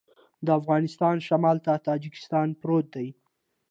[0.45, 3.07] د افغانستان شمال ته تاجکستان پروت دی